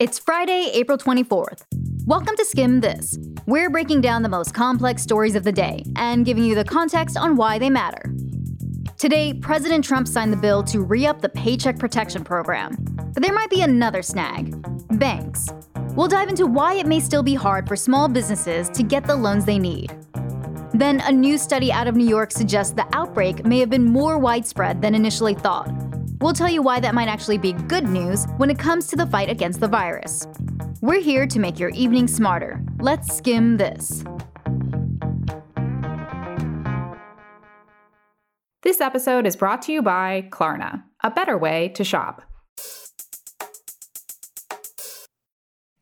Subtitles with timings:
[0.00, 1.64] It's Friday, April 24th.
[2.06, 3.18] Welcome to Skimm This.
[3.44, 7.18] We're breaking down the most complex stories of the day and giving you the context
[7.18, 8.10] on why they matter.
[8.96, 12.76] Today, President Trump signed the bill to re up the Paycheck Protection Program.
[13.12, 14.56] But there might be another snag
[14.98, 15.50] banks.
[15.94, 19.16] We'll dive into why it may still be hard for small businesses to get the
[19.16, 19.94] loans they need.
[20.72, 24.16] Then, a new study out of New York suggests the outbreak may have been more
[24.16, 25.89] widespread than initially thought.
[26.20, 29.06] We'll tell you why that might actually be good news when it comes to the
[29.06, 30.26] fight against the virus.
[30.82, 32.62] We're here to make your evening smarter.
[32.78, 34.04] Let's skim this.
[38.62, 42.22] This episode is brought to you by Klarna, a better way to shop.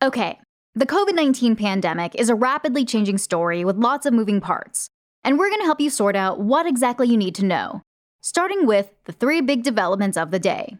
[0.00, 0.38] Okay,
[0.76, 4.88] the COVID 19 pandemic is a rapidly changing story with lots of moving parts,
[5.24, 7.82] and we're going to help you sort out what exactly you need to know
[8.28, 10.76] starting with the three big developments of the day.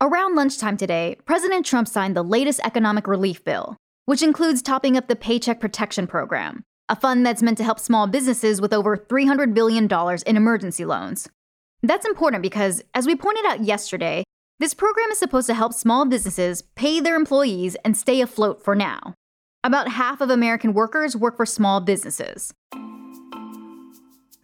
[0.00, 5.06] Around lunchtime today, President Trump signed the latest economic relief bill, which includes topping up
[5.06, 9.52] the Paycheck Protection Program, a fund that's meant to help small businesses with over $300
[9.52, 9.86] billion
[10.26, 11.28] in emergency loans.
[11.82, 14.24] That's important because, as we pointed out yesterday,
[14.58, 18.74] this program is supposed to help small businesses pay their employees and stay afloat for
[18.74, 19.12] now.
[19.62, 22.54] About half of American workers work for small businesses.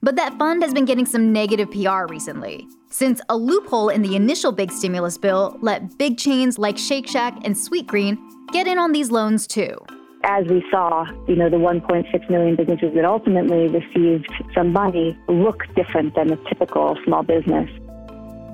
[0.06, 4.14] But that fund has been getting some negative PR recently, since a loophole in the
[4.14, 8.16] initial big stimulus bill let big chains like Shake Shack and Sweetgreen
[8.52, 9.76] get in on these loans too.
[10.22, 15.64] As we saw, you know, the 1.6 million businesses that ultimately received some money look
[15.74, 17.68] different than a typical small business.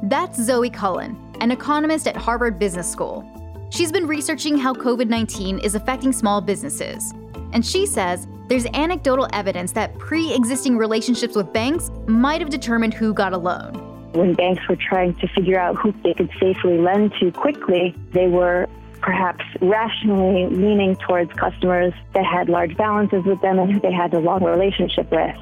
[0.05, 3.29] That's Zoe Cullen, an economist at Harvard Business School.
[3.69, 7.13] She's been researching how COVID 19 is affecting small businesses.
[7.53, 12.95] And she says there's anecdotal evidence that pre existing relationships with banks might have determined
[12.95, 13.73] who got a loan.
[14.13, 18.29] When banks were trying to figure out who they could safely lend to quickly, they
[18.29, 18.69] were
[19.01, 24.15] perhaps rationally leaning towards customers that had large balances with them and who they had
[24.15, 25.35] a long relationship with.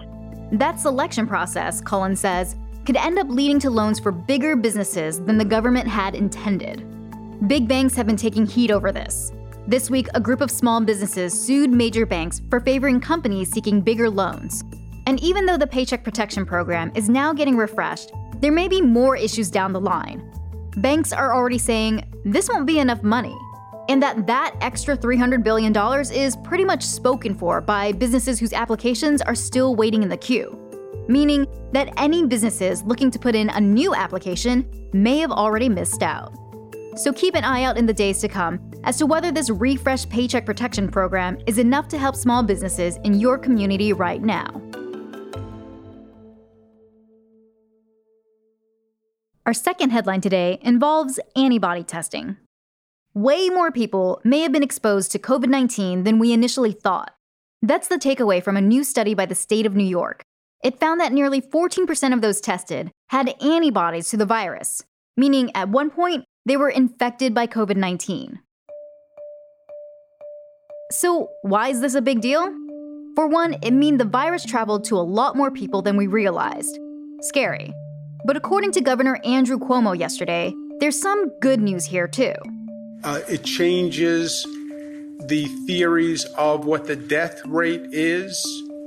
[0.52, 2.56] That selection process, Cullen says,
[2.86, 6.86] could end up leading to loans for bigger businesses than the government had intended.
[7.46, 9.32] Big banks have been taking heat over this.
[9.70, 14.10] This week, a group of small businesses sued major banks for favoring companies seeking bigger
[14.10, 14.64] loans.
[15.06, 18.10] And even though the Paycheck Protection Program is now getting refreshed,
[18.40, 20.28] there may be more issues down the line.
[20.78, 23.38] Banks are already saying this won't be enough money,
[23.88, 25.72] and that that extra $300 billion
[26.12, 30.58] is pretty much spoken for by businesses whose applications are still waiting in the queue.
[31.06, 36.02] Meaning that any businesses looking to put in a new application may have already missed
[36.02, 36.34] out.
[36.96, 40.10] So keep an eye out in the days to come as to whether this refreshed
[40.10, 44.46] Paycheck Protection Program is enough to help small businesses in your community right now.
[49.46, 52.36] Our second headline today involves antibody testing.
[53.14, 57.12] Way more people may have been exposed to COVID 19 than we initially thought.
[57.60, 60.22] That's the takeaway from a new study by the state of New York.
[60.62, 64.84] It found that nearly 14% of those tested had antibodies to the virus,
[65.16, 68.38] meaning at one point they were infected by COVID 19.
[70.92, 72.52] So, why is this a big deal?
[73.14, 76.76] For one, it means the virus traveled to a lot more people than we realized.
[77.20, 77.72] Scary.
[78.24, 82.34] But according to Governor Andrew Cuomo yesterday, there's some good news here too.
[83.04, 84.44] Uh, it changes
[85.26, 88.44] the theories of what the death rate is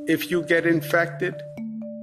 [0.08, 1.35] if you get infected.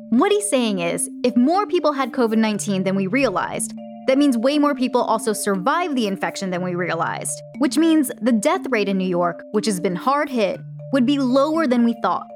[0.09, 3.75] What he's saying is if more people had COVID 19 than we realized,
[4.06, 8.33] that means way more people also survive the infection than we realized, which means the
[8.33, 10.61] death rate in New York, which has been hard hit,
[10.93, 12.27] would be lower than we thought.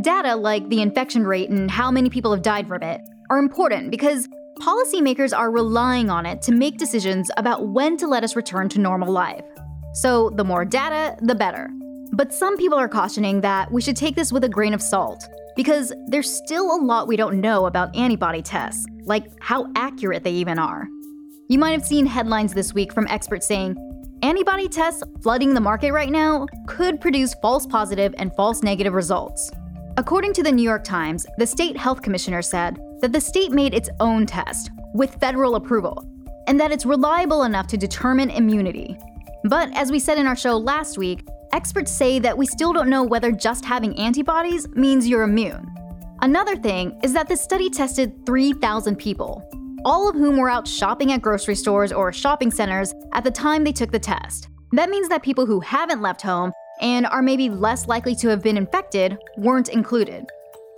[0.00, 3.90] Data like the infection rate and how many people have died from it are important
[3.90, 4.28] because
[4.60, 8.80] policymakers are relying on it to make decisions about when to let us return to
[8.80, 9.44] normal life.
[9.94, 11.68] So, the more data, the better.
[12.12, 15.28] But some people are cautioning that we should take this with a grain of salt
[15.56, 20.32] because there's still a lot we don't know about antibody tests, like how accurate they
[20.32, 20.88] even are.
[21.48, 23.76] You might have seen headlines this week from experts saying
[24.22, 29.50] antibody tests flooding the market right now could produce false positive and false negative results.
[29.98, 33.74] According to the New York Times, the state health commissioner said that the state made
[33.74, 36.08] its own test with federal approval
[36.46, 38.96] and that it's reliable enough to determine immunity.
[39.44, 42.88] But as we said in our show last week, experts say that we still don't
[42.88, 45.66] know whether just having antibodies means you're immune.
[46.20, 49.42] Another thing is that the study tested 3,000 people,
[49.84, 53.64] all of whom were out shopping at grocery stores or shopping centers at the time
[53.64, 54.48] they took the test.
[54.72, 58.42] That means that people who haven't left home and are maybe less likely to have
[58.42, 60.24] been infected weren't included.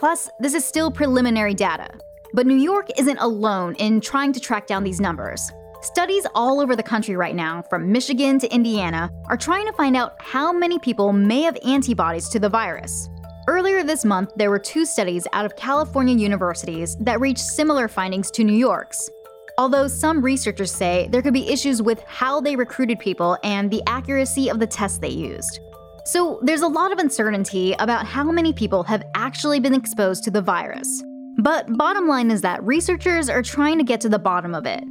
[0.01, 1.89] Plus, this is still preliminary data.
[2.33, 5.53] But New York isn't alone in trying to track down these numbers.
[5.85, 9.99] Studies all over the country right now, from Michigan to Indiana, are trying to find
[9.99, 13.11] out how many people may have antibodies to the virus.
[13.49, 18.31] Earlier this month, there were two studies out of California universities that reached similar findings
[18.31, 19.11] to New York's.
[19.59, 23.83] Although some researchers say there could be issues with how they recruited people and the
[23.87, 25.61] accuracy of the tests they used.
[26.07, 30.31] So there's a lot of uncertainty about how many people have actually been exposed to
[30.31, 31.05] the virus.
[31.43, 34.83] But bottom line is that researchers are trying to get to the bottom of it.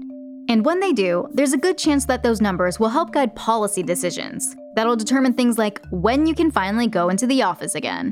[0.54, 3.82] And when they do, there's a good chance that those numbers will help guide policy
[3.82, 8.12] decisions that'll determine things like when you can finally go into the office again.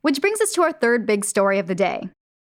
[0.00, 2.08] Which brings us to our third big story of the day.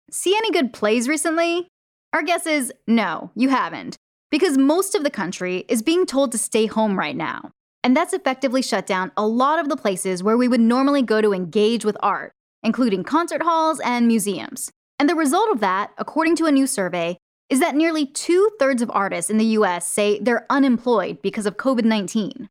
[0.09, 1.67] See any good plays recently?
[2.13, 3.97] Our guess is no, you haven't,
[4.31, 7.51] because most of the country is being told to stay home right now.
[7.83, 11.19] And that's effectively shut down a lot of the places where we would normally go
[11.19, 12.31] to engage with art,
[12.63, 14.71] including concert halls and museums.
[14.99, 17.17] And the result of that, according to a new survey,
[17.49, 21.57] is that nearly two thirds of artists in the US say they're unemployed because of
[21.57, 22.49] COVID 19.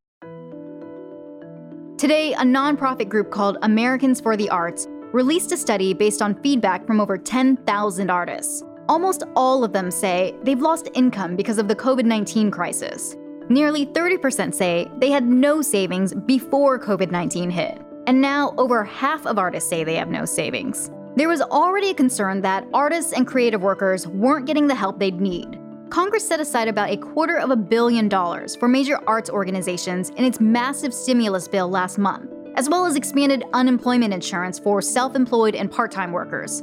[1.98, 6.86] Today, a nonprofit group called Americans for the Arts released a study based on feedback
[6.86, 8.62] from over 10,000 artists.
[8.88, 13.16] Almost all of them say they've lost income because of the COVID 19 crisis.
[13.48, 19.26] Nearly 30% say they had no savings before COVID 19 hit, and now over half
[19.26, 20.90] of artists say they have no savings.
[21.14, 25.20] There was already a concern that artists and creative workers weren't getting the help they'd
[25.20, 25.60] need.
[25.90, 30.24] Congress set aside about a quarter of a billion dollars for major arts organizations in
[30.24, 35.54] its massive stimulus bill last month, as well as expanded unemployment insurance for self employed
[35.54, 36.62] and part time workers.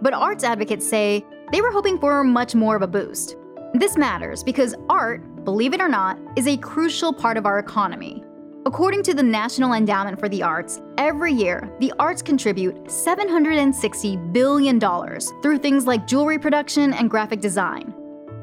[0.00, 3.34] But arts advocates say they were hoping for much more of a boost.
[3.74, 8.23] This matters because art, believe it or not, is a crucial part of our economy.
[8.66, 14.80] According to the National Endowment for the Arts, every year, the arts contribute $760 billion
[14.80, 17.92] through things like jewelry production and graphic design.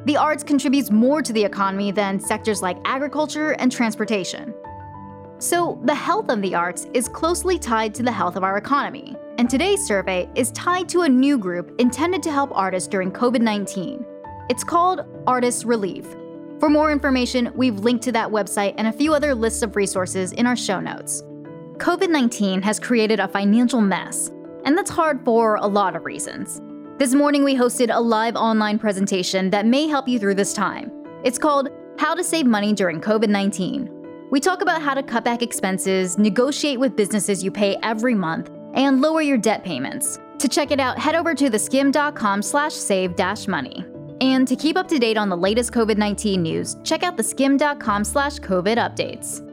[0.05, 4.53] The arts contributes more to the economy than sectors like agriculture and transportation.
[5.39, 9.15] So, the health of the arts is closely tied to the health of our economy,
[9.39, 13.41] and today's survey is tied to a new group intended to help artists during COVID
[13.41, 14.05] 19.
[14.49, 16.05] It's called Artists Relief.
[16.61, 20.31] For more information, we've linked to that website and a few other lists of resources
[20.31, 21.23] in our show notes.
[21.77, 24.29] COVID 19 has created a financial mess,
[24.63, 26.61] and that's hard for a lot of reasons.
[26.99, 30.91] This morning, we hosted a live online presentation that may help you through this time.
[31.23, 34.29] It's called How to Save Money During COVID 19.
[34.29, 38.51] We talk about how to cut back expenses, negotiate with businesses you pay every month,
[38.75, 40.19] and lower your debt payments.
[40.37, 43.83] To check it out, head over to theskimm.com slash save dash money.
[44.21, 48.37] And to keep up to date on the latest COVID-19 news, check out theskimm.com slash
[48.37, 49.47] COVID updates.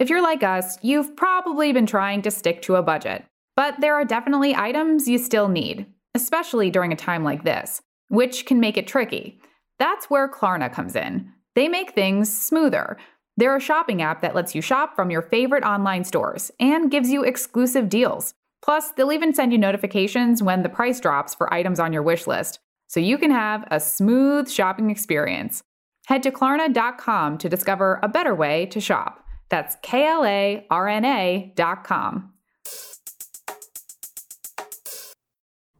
[0.00, 3.24] If you're like us, you've probably been trying to stick to a budget.
[3.54, 5.86] But there are definitely items you still need,
[6.16, 9.40] especially during a time like this, which can make it tricky.
[9.78, 11.30] That's where Klarna comes in.
[11.54, 12.96] They make things smoother.
[13.36, 17.10] They're a shopping app that lets you shop from your favorite online stores and gives
[17.10, 18.34] you exclusive deals.
[18.62, 22.26] Plus, they'll even send you notifications when the price drops for items on your wish
[22.26, 25.62] list, so you can have a smooth shopping experience.
[26.06, 29.24] Head to Klarna.com to discover a better way to shop.
[29.48, 32.32] That's K L A R N A.com.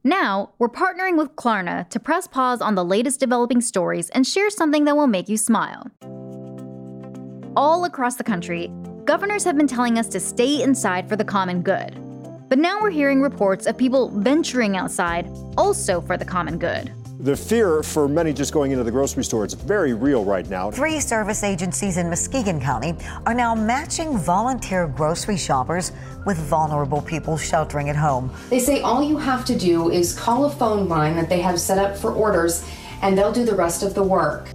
[0.04, 4.50] Now, we're partnering with Klarna to press pause on the latest developing stories and share
[4.50, 5.90] something that will make you smile.
[7.54, 8.70] All across the country,
[9.04, 11.94] governors have been telling us to stay inside for the common good.
[12.48, 15.28] But now we're hearing reports of people venturing outside
[15.58, 16.90] also for the common good.
[17.20, 20.70] The fear for many just going into the grocery store is very real right now.
[20.70, 22.94] Three service agencies in Muskegon County
[23.26, 25.92] are now matching volunteer grocery shoppers
[26.24, 28.32] with vulnerable people sheltering at home.
[28.48, 31.60] They say all you have to do is call a phone line that they have
[31.60, 32.66] set up for orders,
[33.02, 34.48] and they'll do the rest of the work.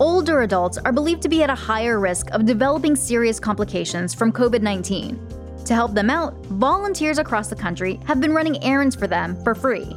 [0.00, 4.32] Older adults are believed to be at a higher risk of developing serious complications from
[4.32, 5.20] COVID 19.
[5.66, 9.54] To help them out, volunteers across the country have been running errands for them for
[9.54, 9.94] free.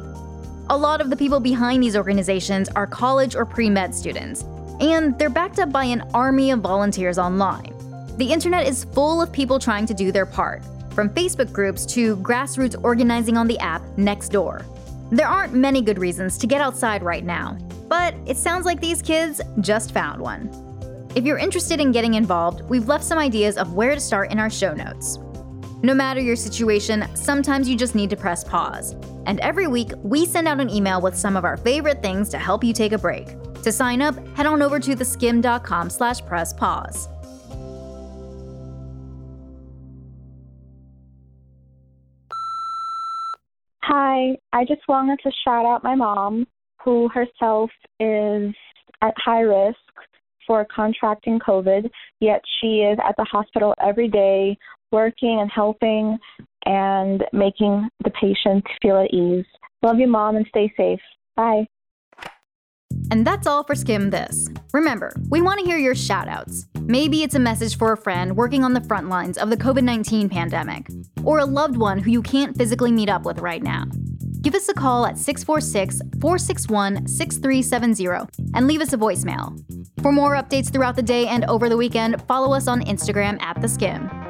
[0.68, 4.42] A lot of the people behind these organizations are college or pre med students,
[4.78, 7.72] and they're backed up by an army of volunteers online.
[8.18, 10.62] The internet is full of people trying to do their part,
[10.94, 14.66] from Facebook groups to grassroots organizing on the app Nextdoor.
[15.10, 17.56] There aren't many good reasons to get outside right now,
[17.88, 20.50] but it sounds like these kids just found one.
[21.14, 24.38] If you're interested in getting involved, we've left some ideas of where to start in
[24.38, 25.18] our show notes.
[25.82, 28.96] No matter your situation, sometimes you just need to press pause.
[29.26, 32.38] And every week, we send out an email with some of our favorite things to
[32.38, 33.28] help you take a break.
[33.62, 37.08] To sign up, head on over to theskimm.com slash press pause.
[43.82, 46.46] Hi, I just wanted to shout out my mom
[46.84, 48.54] who herself is
[49.02, 49.78] at high risk
[50.46, 54.56] for contracting COVID, yet she is at the hospital every day
[54.92, 56.18] working and helping
[56.66, 59.46] and making the patient feel at ease.
[59.82, 61.00] Love you, mom, and stay safe.
[61.36, 61.66] Bye.
[63.10, 64.48] And that's all for Skimm This.
[64.72, 66.66] Remember, we want to hear your shoutouts.
[66.80, 69.82] Maybe it's a message for a friend working on the front lines of the COVID
[69.82, 70.86] 19 pandemic,
[71.22, 73.84] or a loved one who you can't physically meet up with right now.
[74.44, 79.58] Give us a call at 646 461 6370 and leave us a voicemail.
[80.02, 83.58] For more updates throughout the day and over the weekend, follow us on Instagram at
[83.62, 84.23] The Skimm.